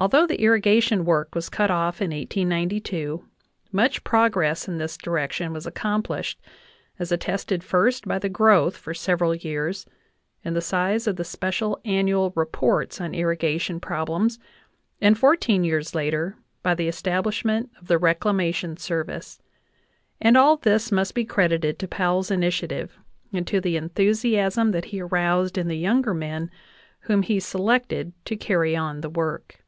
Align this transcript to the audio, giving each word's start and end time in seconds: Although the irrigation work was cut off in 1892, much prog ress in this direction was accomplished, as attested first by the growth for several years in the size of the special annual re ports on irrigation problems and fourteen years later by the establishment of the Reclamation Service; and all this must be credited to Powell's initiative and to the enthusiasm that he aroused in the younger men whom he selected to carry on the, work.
Although 0.00 0.28
the 0.28 0.40
irrigation 0.40 1.04
work 1.04 1.34
was 1.34 1.48
cut 1.48 1.72
off 1.72 2.00
in 2.00 2.10
1892, 2.10 3.24
much 3.72 4.04
prog 4.04 4.36
ress 4.36 4.68
in 4.68 4.78
this 4.78 4.96
direction 4.96 5.52
was 5.52 5.66
accomplished, 5.66 6.40
as 7.00 7.10
attested 7.10 7.64
first 7.64 8.06
by 8.06 8.20
the 8.20 8.28
growth 8.28 8.76
for 8.76 8.94
several 8.94 9.34
years 9.34 9.86
in 10.44 10.54
the 10.54 10.60
size 10.60 11.08
of 11.08 11.16
the 11.16 11.24
special 11.24 11.80
annual 11.84 12.32
re 12.36 12.46
ports 12.46 13.00
on 13.00 13.12
irrigation 13.12 13.80
problems 13.80 14.38
and 15.00 15.18
fourteen 15.18 15.64
years 15.64 15.96
later 15.96 16.36
by 16.62 16.76
the 16.76 16.86
establishment 16.86 17.68
of 17.80 17.88
the 17.88 17.98
Reclamation 17.98 18.76
Service; 18.76 19.42
and 20.20 20.36
all 20.36 20.58
this 20.58 20.92
must 20.92 21.12
be 21.12 21.24
credited 21.24 21.76
to 21.80 21.88
Powell's 21.88 22.30
initiative 22.30 22.96
and 23.32 23.44
to 23.48 23.60
the 23.60 23.76
enthusiasm 23.76 24.70
that 24.70 24.84
he 24.86 25.00
aroused 25.00 25.58
in 25.58 25.66
the 25.66 25.76
younger 25.76 26.14
men 26.14 26.52
whom 27.00 27.22
he 27.22 27.40
selected 27.40 28.12
to 28.26 28.36
carry 28.36 28.76
on 28.76 29.00
the, 29.00 29.10
work. 29.10 29.64